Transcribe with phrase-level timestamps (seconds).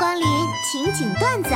[0.00, 0.26] 光临
[0.64, 1.50] 情景段子。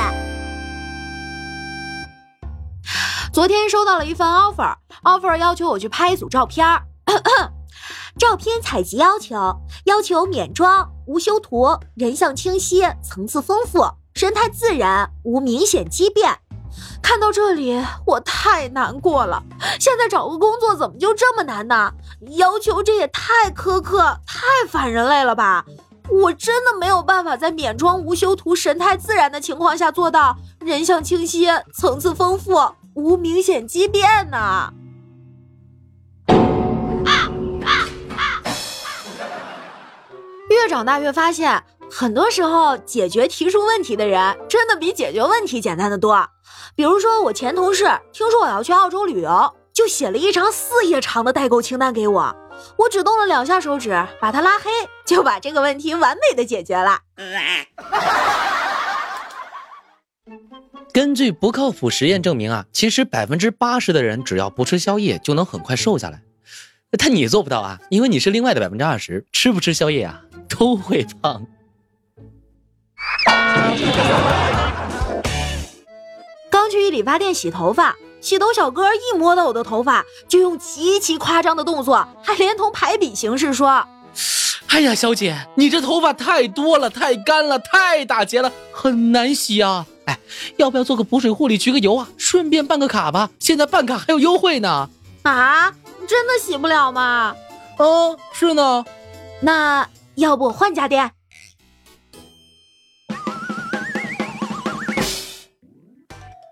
[3.33, 6.83] 昨天收到了一份 offer，offer 要求我去拍一组照片儿。
[8.19, 9.35] 照片采集要求：
[9.85, 13.83] 要求免妆、无修图、人像清晰、层次丰富、
[14.13, 16.37] 神态自然、无明显畸变。
[17.01, 19.41] 看到这里，我太难过了。
[19.79, 21.91] 现在找个工作怎么就这么难呢？
[22.37, 25.65] 要求这也太苛刻、太反人类了吧！
[26.09, 32.53] 我真的没有办法在免妆、无修图、神态自然的情况下做到人像清晰、层次丰富、
[32.93, 34.71] 无明显畸变呢。
[40.49, 46.27] 越长大越发现，很多时候解决提出问题的人，真的比解决问题简单的多。
[46.75, 47.83] 比如说，我前同事
[48.13, 52.35] 听说我要去澳洲旅游，就写了一张四页长的代购清单给我。
[52.77, 54.69] 我只动了两下手指，把他拉黑，
[55.05, 56.99] 就把这个问题完美的解决了。
[60.91, 66.21] 根据不靠谱实验证明啊，其实百分之八十的人只要不吃宵夜，就能很快瘦下来。
[66.97, 71.45] 但你做不到啊，因为你是另外的百分之二十，吃不吃宵夜啊都会胖。
[76.49, 83.85] 刚去一理发店洗头发，洗头小哥一摸到我的头发，就用极其夸张的动作，还连同排比形式说
[84.67, 89.85] ：“哎呀，小姐，你这头发太多了，太干了，太打结了，很难洗啊！
[90.05, 90.19] 哎，
[90.57, 92.07] 要不要做个补水护理，焗个油啊？
[92.17, 94.89] 顺便办个卡吧，现在办卡还有优惠呢。”
[95.21, 95.71] 啊，
[96.07, 97.35] 真的洗不了吗？
[97.77, 98.83] 哦，是呢。
[99.41, 101.11] 那要不换家店？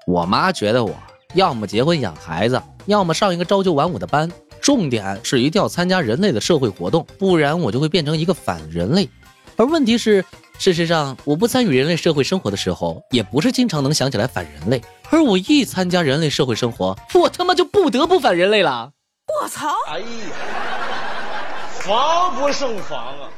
[0.06, 0.94] 我妈觉得我
[1.34, 4.32] 要么结婚养孩子，要么上一个朝九晚五的班，
[4.62, 9.10] 重点是一定要参加人类的社会活动，不然我就会变成一个反人类。
[9.56, 10.26] 而问题是，
[10.58, 14.82] 事实上我不参与人类社会生活的时候，也不是经常能想起来反人类。
[15.10, 18.92] 而我一参加人类社会生活，我他妈就不得不反人类了。
[19.42, 19.70] 我操！
[19.90, 20.06] 哎呀，
[21.80, 23.30] 防不胜防啊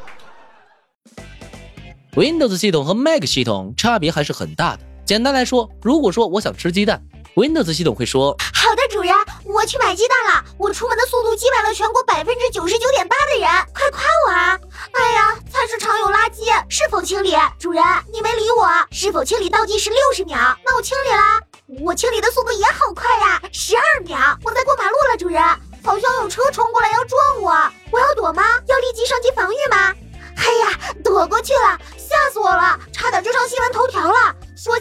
[2.14, 4.84] ！Windows 系统和 Mac 系统差别还是很大的。
[5.06, 7.02] 简单来说，如果说我想吃鸡蛋
[7.36, 9.14] ，Windows 系统会说：“好的，主人，
[9.44, 10.44] 我去买鸡蛋了。
[10.58, 14.60] 我出门的速度击败了全国百分之九十九点八的人，快夸我啊！”
[14.94, 17.36] 哎呀，菜市场有垃圾，是否清理？
[17.60, 18.68] 主人，你没理我。
[18.92, 20.38] 是否清理倒计时六十秒？
[20.66, 21.42] 那我清理啦。
[21.82, 23.25] 我清理的速度也好快呀，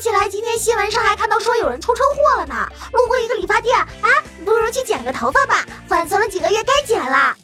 [0.05, 2.69] 起来，今天新闻上还看到说有人出车祸了呢。
[2.93, 4.09] 路过一个理发店，啊，
[4.45, 7.35] 不如去剪个头发吧，缓存了几个月该剪了。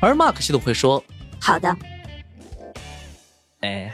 [0.00, 1.04] 而 Mark 系统会说
[1.38, 1.76] ：“好的。”
[3.60, 3.92] 哎。